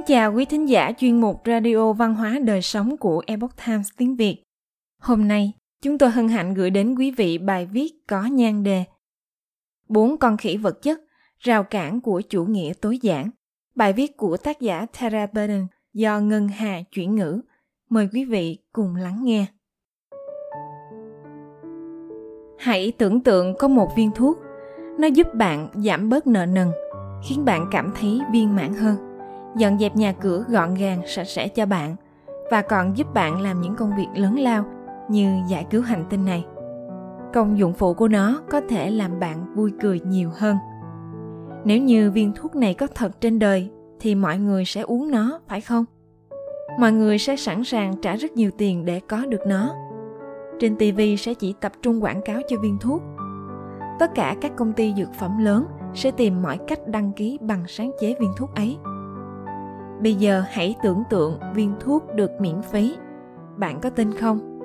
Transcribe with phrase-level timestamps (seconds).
[0.00, 3.88] Kính chào quý thính giả chuyên mục Radio Văn hóa Đời Sống của Epoch Times
[3.96, 4.42] tiếng Việt.
[5.02, 5.52] Hôm nay,
[5.82, 8.84] chúng tôi hân hạnh gửi đến quý vị bài viết có nhan đề
[9.88, 11.00] Bốn con khỉ vật chất,
[11.38, 13.30] rào cản của chủ nghĩa tối giản.
[13.74, 17.40] Bài viết của tác giả Tara Burden do Ngân Hà chuyển ngữ.
[17.90, 19.46] Mời quý vị cùng lắng nghe.
[22.58, 24.38] Hãy tưởng tượng có một viên thuốc.
[24.98, 26.68] Nó giúp bạn giảm bớt nợ nần,
[27.28, 29.09] khiến bạn cảm thấy viên mãn hơn
[29.56, 31.96] dọn dẹp nhà cửa gọn gàng, sạch sẽ cho bạn
[32.50, 34.64] và còn giúp bạn làm những công việc lớn lao
[35.08, 36.44] như giải cứu hành tinh này.
[37.32, 40.56] Công dụng phụ của nó có thể làm bạn vui cười nhiều hơn.
[41.64, 45.40] Nếu như viên thuốc này có thật trên đời, thì mọi người sẽ uống nó,
[45.48, 45.84] phải không?
[46.78, 49.74] Mọi người sẽ sẵn sàng trả rất nhiều tiền để có được nó.
[50.58, 53.02] Trên tv sẽ chỉ tập trung quảng cáo cho viên thuốc.
[53.98, 55.64] Tất cả các công ty dược phẩm lớn
[55.94, 58.78] sẽ tìm mọi cách đăng ký bằng sáng chế viên thuốc ấy.
[60.02, 62.96] Bây giờ hãy tưởng tượng viên thuốc được miễn phí.
[63.56, 64.60] Bạn có tin không?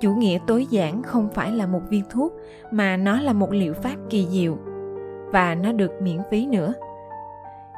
[0.00, 2.32] Chủ nghĩa tối giản không phải là một viên thuốc,
[2.70, 4.58] mà nó là một liệu pháp kỳ diệu
[5.32, 6.72] và nó được miễn phí nữa.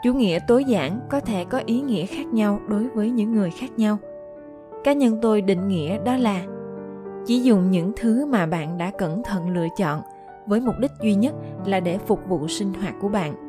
[0.04, 3.50] Chủ nghĩa tối giản có thể có ý nghĩa khác nhau đối với những người
[3.50, 3.98] khác nhau.
[4.84, 6.42] Cá nhân tôi định nghĩa đó là,
[7.26, 10.00] chỉ dùng những thứ mà bạn đã cẩn thận lựa chọn
[10.46, 11.34] với mục đích duy nhất
[11.66, 13.43] là để phục vụ sinh hoạt của bạn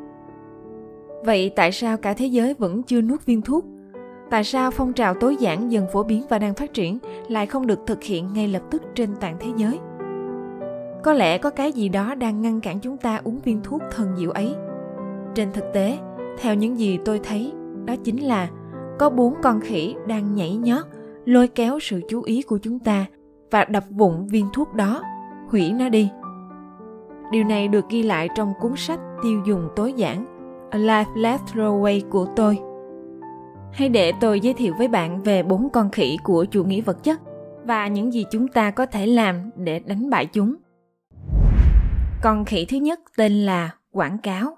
[1.24, 3.64] Vậy tại sao cả thế giới vẫn chưa nuốt viên thuốc?
[4.30, 7.66] Tại sao phong trào tối giản dần phổ biến và đang phát triển lại không
[7.66, 9.78] được thực hiện ngay lập tức trên toàn thế giới?
[11.04, 14.16] Có lẽ có cái gì đó đang ngăn cản chúng ta uống viên thuốc thần
[14.16, 14.54] diệu ấy.
[15.34, 15.98] Trên thực tế,
[16.38, 17.52] theo những gì tôi thấy,
[17.84, 18.48] đó chính là
[18.98, 20.84] có bốn con khỉ đang nhảy nhót,
[21.24, 23.06] lôi kéo sự chú ý của chúng ta
[23.50, 25.02] và đập vụn viên thuốc đó,
[25.48, 26.10] hủy nó đi.
[27.32, 30.35] Điều này được ghi lại trong cuốn sách Tiêu dùng tối giản
[30.70, 32.58] A Life Left Throwaway của tôi.
[33.72, 37.02] Hãy để tôi giới thiệu với bạn về bốn con khỉ của chủ nghĩa vật
[37.02, 37.20] chất
[37.64, 40.54] và những gì chúng ta có thể làm để đánh bại chúng.
[42.22, 44.56] Con khỉ thứ nhất tên là quảng cáo.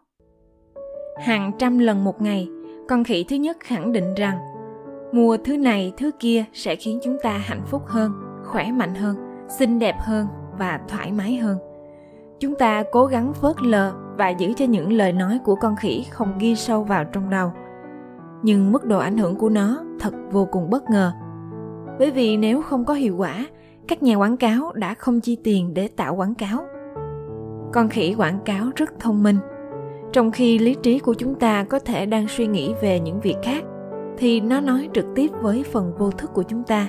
[1.21, 2.49] Hàng trăm lần một ngày,
[2.89, 4.39] con khỉ thứ nhất khẳng định rằng
[5.13, 8.13] mua thứ này thứ kia sẽ khiến chúng ta hạnh phúc hơn,
[8.45, 9.17] khỏe mạnh hơn,
[9.49, 10.27] xinh đẹp hơn
[10.59, 11.59] và thoải mái hơn.
[12.41, 16.07] Chúng ta cố gắng phớt lờ và giữ cho những lời nói của con khỉ
[16.11, 17.53] không ghi sâu vào trong đầu.
[18.43, 21.13] Nhưng mức độ ảnh hưởng của nó thật vô cùng bất ngờ.
[21.99, 23.47] Bởi vì nếu không có hiệu quả,
[23.89, 26.65] các nhà quảng cáo đã không chi tiền để tạo quảng cáo.
[27.73, 29.39] Con khỉ quảng cáo rất thông minh.
[30.13, 33.37] Trong khi lý trí của chúng ta có thể đang suy nghĩ về những việc
[33.43, 33.65] khác,
[34.19, 36.89] thì nó nói trực tiếp với phần vô thức của chúng ta.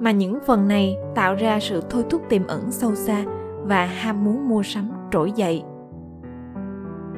[0.00, 3.24] Mà những phần này tạo ra sự thôi thúc tiềm ẩn sâu xa
[3.68, 5.62] và ham muốn mua sắm trỗi dậy.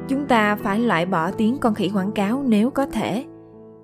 [0.08, 3.24] Chúng ta phải loại bỏ tiếng con khỉ quảng cáo nếu có thể.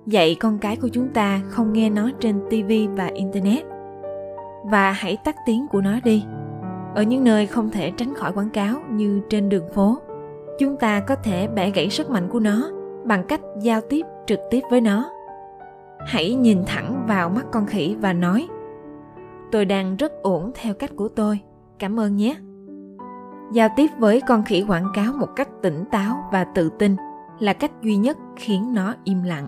[0.05, 3.65] Dạy con cái của chúng ta không nghe nó trên tv và internet.
[4.65, 6.25] Và hãy tắt tiếng của nó đi.
[6.95, 9.97] Ở những nơi không thể tránh khỏi quảng cáo như trên đường phố,
[10.59, 12.69] chúng ta có thể bẻ gãy sức mạnh của nó
[13.05, 15.09] bằng cách giao tiếp trực tiếp với nó.
[15.99, 18.47] Hãy nhìn thẳng vào mắt con khỉ và nói,
[19.51, 21.39] tôi đang rất ổn theo cách của tôi.
[21.79, 22.35] Cảm ơn nhé
[23.51, 26.95] giao tiếp với con khỉ quảng cáo một cách tỉnh táo và tự tin
[27.39, 29.47] là cách duy nhất khiến nó im lặng.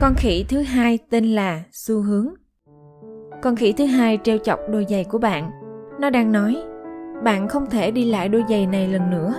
[0.00, 2.28] Con khỉ thứ hai tên là xu hướng.
[3.42, 5.50] Con khỉ thứ hai treo chọc đôi giày của bạn.
[6.00, 6.56] Nó đang nói
[7.24, 9.34] bạn không thể đi lại đôi giày này lần nữa.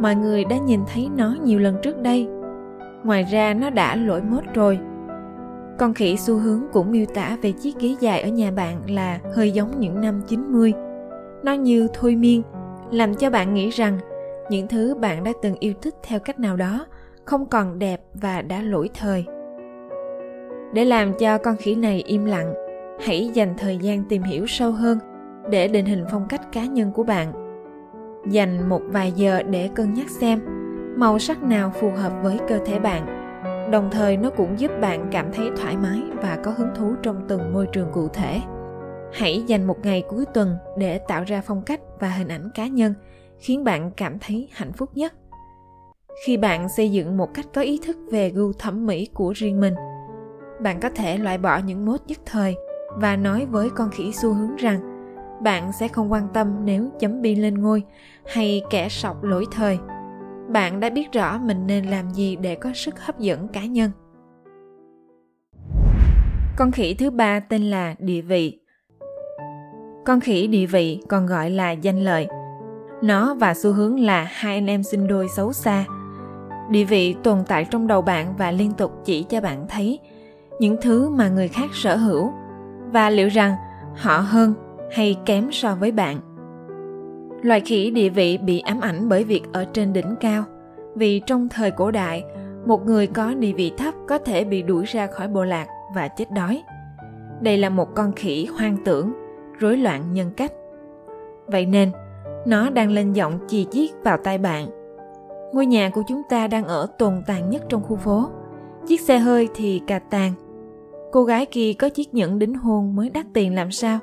[0.00, 2.28] Mọi người đã nhìn thấy nó nhiều lần trước đây.
[3.04, 4.78] Ngoài ra nó đã lỗi mốt rồi.
[5.78, 9.18] Con khỉ xu hướng cũng miêu tả về chiếc ghế dài ở nhà bạn là
[9.34, 10.72] hơi giống những năm 90.
[11.44, 12.42] Nó như thôi miên,
[12.90, 13.98] làm cho bạn nghĩ rằng
[14.50, 16.86] những thứ bạn đã từng yêu thích theo cách nào đó
[17.24, 19.24] không còn đẹp và đã lỗi thời.
[20.72, 22.54] Để làm cho con khỉ này im lặng,
[23.00, 24.98] hãy dành thời gian tìm hiểu sâu hơn
[25.50, 27.32] để định hình phong cách cá nhân của bạn.
[28.30, 30.40] Dành một vài giờ để cân nhắc xem
[30.96, 33.06] màu sắc nào phù hợp với cơ thể bạn,
[33.70, 37.24] đồng thời nó cũng giúp bạn cảm thấy thoải mái và có hứng thú trong
[37.28, 38.40] từng môi trường cụ thể
[39.14, 42.66] hãy dành một ngày cuối tuần để tạo ra phong cách và hình ảnh cá
[42.66, 42.94] nhân,
[43.38, 45.14] khiến bạn cảm thấy hạnh phúc nhất.
[46.26, 49.60] Khi bạn xây dựng một cách có ý thức về gu thẩm mỹ của riêng
[49.60, 49.74] mình,
[50.62, 52.56] bạn có thể loại bỏ những mốt nhất thời
[52.96, 54.80] và nói với con khỉ xu hướng rằng
[55.42, 57.82] bạn sẽ không quan tâm nếu chấm bi lên ngôi
[58.26, 59.78] hay kẻ sọc lỗi thời.
[60.48, 63.90] Bạn đã biết rõ mình nên làm gì để có sức hấp dẫn cá nhân.
[66.56, 68.63] Con khỉ thứ ba tên là địa vị
[70.04, 72.26] con khỉ địa vị còn gọi là danh lợi.
[73.02, 75.84] Nó và xu hướng là hai anh em sinh đôi xấu xa.
[76.70, 79.98] địa vị tồn tại trong đầu bạn và liên tục chỉ cho bạn thấy
[80.58, 82.32] những thứ mà người khác sở hữu.
[82.92, 83.54] Và liệu rằng
[83.96, 84.54] họ hơn
[84.92, 86.18] hay kém so với bạn?
[87.42, 90.44] Loài khỉ địa vị bị ám ảnh bởi việc ở trên đỉnh cao.
[90.94, 92.24] Vì trong thời cổ đại,
[92.66, 96.08] một người có địa vị thấp có thể bị đuổi ra khỏi bộ lạc và
[96.08, 96.62] chết đói.
[97.40, 99.12] Đây là một con khỉ hoang tưởng
[99.58, 100.52] rối loạn nhân cách.
[101.46, 101.90] Vậy nên,
[102.46, 104.68] nó đang lên giọng chì chiết vào tai bạn.
[105.52, 108.30] Ngôi nhà của chúng ta đang ở tồn tàn nhất trong khu phố.
[108.86, 110.32] Chiếc xe hơi thì cà tàn
[111.14, 113.98] cô gái kia có chiếc nhẫn đính hôn mới đắt tiền làm sao?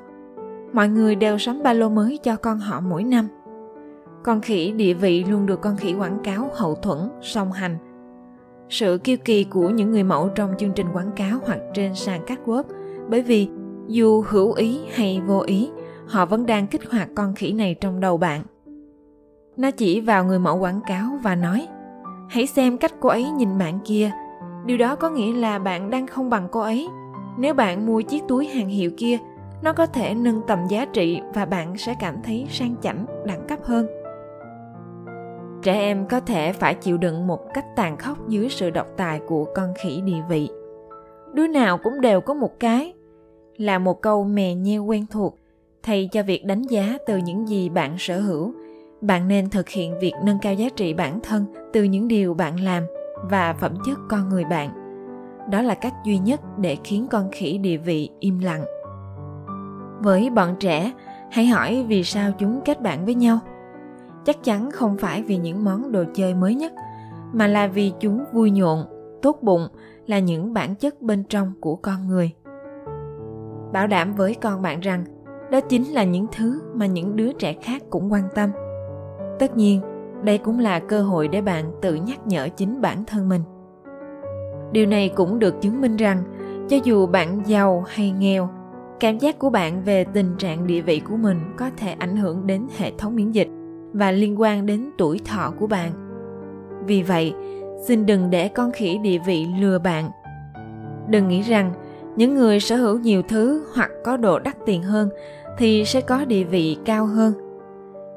[0.72, 3.28] Mọi người đều sắm ba lô mới cho con họ mỗi năm.
[4.22, 7.76] Con khỉ địa vị luôn được con khỉ quảng cáo hậu thuẫn, song hành.
[8.68, 12.20] Sự kiêu kỳ của những người mẫu trong chương trình quảng cáo hoặc trên sàn
[12.26, 12.64] catwalk
[13.08, 13.48] bởi vì
[13.92, 15.70] dù hữu ý hay vô ý,
[16.06, 18.42] họ vẫn đang kích hoạt con khỉ này trong đầu bạn.
[19.56, 21.68] Nó chỉ vào người mẫu quảng cáo và nói,
[22.28, 24.10] hãy xem cách cô ấy nhìn bạn kia.
[24.66, 26.88] Điều đó có nghĩa là bạn đang không bằng cô ấy.
[27.38, 29.18] Nếu bạn mua chiếc túi hàng hiệu kia,
[29.62, 33.46] nó có thể nâng tầm giá trị và bạn sẽ cảm thấy sang chảnh, đẳng
[33.48, 33.86] cấp hơn.
[35.62, 39.20] Trẻ em có thể phải chịu đựng một cách tàn khốc dưới sự độc tài
[39.28, 40.48] của con khỉ địa vị.
[41.32, 42.94] Đứa nào cũng đều có một cái
[43.56, 45.38] là một câu mè nheo quen thuộc,
[45.82, 48.52] thay cho việc đánh giá từ những gì bạn sở hữu.
[49.00, 52.60] Bạn nên thực hiện việc nâng cao giá trị bản thân từ những điều bạn
[52.60, 52.84] làm
[53.30, 54.70] và phẩm chất con người bạn.
[55.50, 58.64] Đó là cách duy nhất để khiến con khỉ địa vị im lặng.
[60.00, 60.92] Với bọn trẻ,
[61.30, 63.38] hãy hỏi vì sao chúng kết bạn với nhau.
[64.24, 66.72] Chắc chắn không phải vì những món đồ chơi mới nhất,
[67.32, 68.84] mà là vì chúng vui nhộn,
[69.22, 69.68] tốt bụng,
[70.06, 72.30] là những bản chất bên trong của con người
[73.72, 75.04] bảo đảm với con bạn rằng
[75.50, 78.50] đó chính là những thứ mà những đứa trẻ khác cũng quan tâm.
[79.38, 79.80] Tất nhiên,
[80.22, 83.42] đây cũng là cơ hội để bạn tự nhắc nhở chính bản thân mình.
[84.72, 86.22] Điều này cũng được chứng minh rằng,
[86.68, 88.48] cho dù bạn giàu hay nghèo,
[89.00, 92.46] cảm giác của bạn về tình trạng địa vị của mình có thể ảnh hưởng
[92.46, 93.48] đến hệ thống miễn dịch
[93.92, 95.90] và liên quan đến tuổi thọ của bạn.
[96.86, 97.34] Vì vậy,
[97.86, 100.10] xin đừng để con khỉ địa vị lừa bạn.
[101.08, 101.72] Đừng nghĩ rằng
[102.16, 105.08] những người sở hữu nhiều thứ hoặc có độ đắt tiền hơn
[105.58, 107.32] thì sẽ có địa vị cao hơn.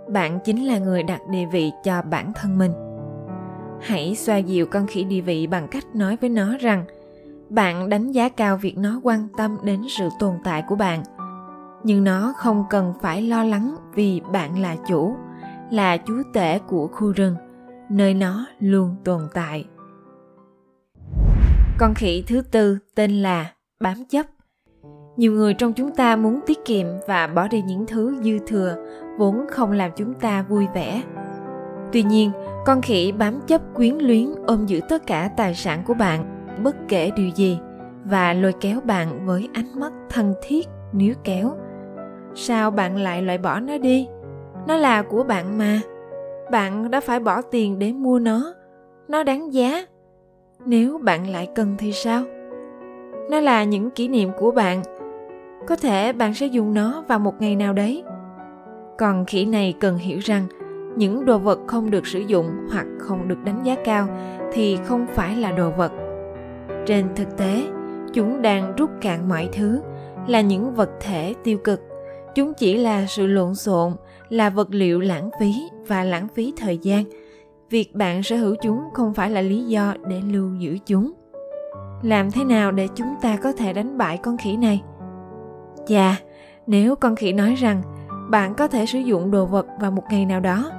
[0.09, 2.71] Bạn chính là người đặt địa vị cho bản thân mình.
[3.81, 6.85] Hãy xoa dịu con khỉ địa vị bằng cách nói với nó rằng,
[7.49, 11.03] bạn đánh giá cao việc nó quan tâm đến sự tồn tại của bạn.
[11.83, 15.15] Nhưng nó không cần phải lo lắng vì bạn là chủ,
[15.71, 17.35] là chúa tể của khu rừng,
[17.89, 19.65] nơi nó luôn tồn tại.
[21.77, 24.25] Con khỉ thứ tư tên là bám chấp.
[25.17, 28.75] Nhiều người trong chúng ta muốn tiết kiệm và bỏ đi những thứ dư thừa
[29.17, 31.01] vốn không làm chúng ta vui vẻ.
[31.91, 32.31] Tuy nhiên,
[32.65, 36.75] con khỉ bám chấp quyến luyến ôm giữ tất cả tài sản của bạn, bất
[36.87, 37.59] kể điều gì,
[38.05, 41.51] và lôi kéo bạn với ánh mắt thân thiết, níu kéo.
[42.35, 44.07] Sao bạn lại loại bỏ nó đi?
[44.67, 45.81] Nó là của bạn mà.
[46.51, 48.53] Bạn đã phải bỏ tiền để mua nó.
[49.07, 49.85] Nó đáng giá.
[50.65, 52.23] Nếu bạn lại cần thì sao?
[53.29, 54.81] Nó là những kỷ niệm của bạn.
[55.67, 58.03] Có thể bạn sẽ dùng nó vào một ngày nào đấy.
[58.97, 60.47] Còn khỉ này cần hiểu rằng,
[60.95, 64.07] những đồ vật không được sử dụng hoặc không được đánh giá cao
[64.53, 65.91] thì không phải là đồ vật.
[66.85, 67.63] Trên thực tế,
[68.13, 69.81] chúng đang rút cạn mọi thứ,
[70.27, 71.81] là những vật thể tiêu cực.
[72.35, 73.93] Chúng chỉ là sự lộn xộn,
[74.29, 75.53] là vật liệu lãng phí
[75.87, 77.03] và lãng phí thời gian.
[77.69, 81.11] Việc bạn sở hữu chúng không phải là lý do để lưu giữ chúng
[82.01, 84.81] làm thế nào để chúng ta có thể đánh bại con khỉ này?
[85.87, 86.19] Chà
[86.67, 87.81] nếu con khỉ nói rằng
[88.29, 90.71] bạn có thể sử dụng đồ vật vào một ngày nào đó,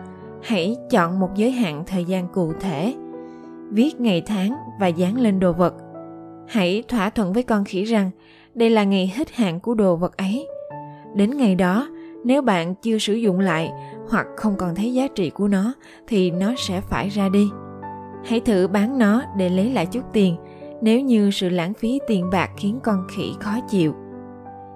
[0.43, 2.95] hãy chọn một giới hạn thời gian cụ thể,
[3.71, 5.75] viết ngày tháng và dán lên đồ vật.
[6.49, 8.11] Hãy thỏa thuận với con khỉ rằng
[8.55, 10.49] đây là ngày hết hạn của đồ vật ấy.
[11.15, 11.89] Đến ngày đó,
[12.25, 13.71] nếu bạn chưa sử dụng lại
[14.11, 15.73] hoặc không còn thấy giá trị của nó,
[16.07, 17.51] thì nó sẽ phải ra đi.
[18.25, 20.37] Hãy thử bán nó để lấy lại chút tiền
[20.81, 23.95] nếu như sự lãng phí tiền bạc khiến con khỉ khó chịu.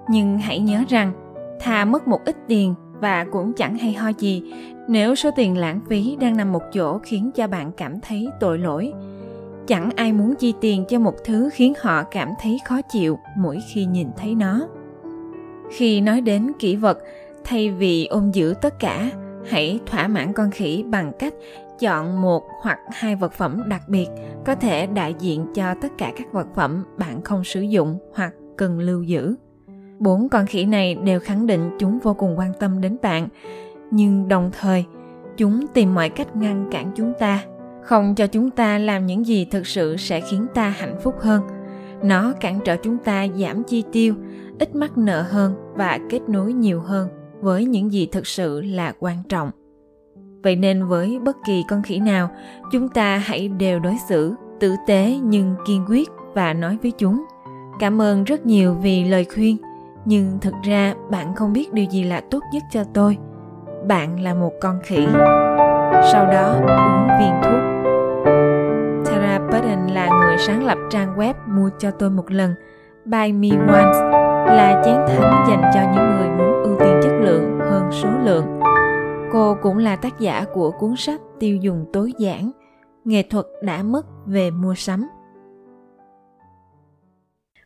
[0.09, 1.13] Nhưng hãy nhớ rằng
[1.59, 4.53] thà mất một ít tiền và cũng chẳng hay ho gì.
[4.87, 8.57] Nếu số tiền lãng phí đang nằm một chỗ khiến cho bạn cảm thấy tội
[8.59, 8.93] lỗi,
[9.67, 13.59] chẳng ai muốn chi tiền cho một thứ khiến họ cảm thấy khó chịu mỗi
[13.73, 14.67] khi nhìn thấy nó.
[15.71, 16.97] Khi nói đến kỷ vật,
[17.43, 19.11] thay vì ôm giữ tất cả,
[19.49, 21.33] hãy thỏa mãn con khỉ bằng cách
[21.81, 24.07] chọn một hoặc hai vật phẩm đặc biệt
[24.45, 28.33] có thể đại diện cho tất cả các vật phẩm bạn không sử dụng hoặc
[28.57, 29.35] cần lưu giữ.
[29.99, 33.27] Bốn con khỉ này đều khẳng định chúng vô cùng quan tâm đến bạn,
[33.91, 34.85] nhưng đồng thời,
[35.37, 37.43] chúng tìm mọi cách ngăn cản chúng ta.
[37.83, 41.41] Không cho chúng ta làm những gì thực sự sẽ khiến ta hạnh phúc hơn.
[42.03, 44.15] Nó cản trở chúng ta giảm chi tiêu,
[44.59, 47.09] ít mắc nợ hơn và kết nối nhiều hơn
[47.41, 49.51] với những gì thực sự là quan trọng
[50.43, 52.29] vậy nên với bất kỳ con khỉ nào,
[52.71, 57.25] chúng ta hãy đều đối xử tử tế nhưng kiên quyết và nói với chúng.
[57.79, 59.57] Cảm ơn rất nhiều vì lời khuyên,
[60.05, 63.17] nhưng thực ra bạn không biết điều gì là tốt nhất cho tôi.
[63.87, 65.07] Bạn là một con khỉ.
[66.11, 67.61] Sau đó, uống viên thuốc.
[69.05, 72.55] Tara Burton là người sáng lập trang web mua cho tôi một lần.
[73.05, 73.99] Buy Me Once
[74.45, 78.59] là chén thánh dành cho những người muốn ưu tiên chất lượng hơn số lượng.
[79.31, 82.51] Cô cũng là tác giả của cuốn sách tiêu dùng tối giản,
[83.05, 85.07] nghệ thuật đã mất về mua sắm.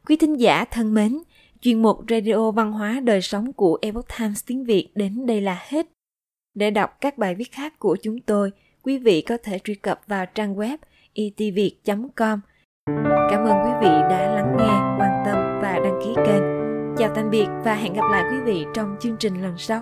[0.07, 1.17] Quý thính giả thân mến,
[1.61, 5.59] chuyên mục Radio Văn hóa Đời Sống của Epoch Times tiếng Việt đến đây là
[5.67, 5.87] hết.
[6.53, 8.51] Để đọc các bài viết khác của chúng tôi,
[8.83, 10.77] quý vị có thể truy cập vào trang web
[11.13, 12.39] e itviet.com.
[13.29, 16.43] Cảm ơn quý vị đã lắng nghe, quan tâm và đăng ký kênh.
[16.97, 19.81] Chào tạm biệt và hẹn gặp lại quý vị trong chương trình lần sau.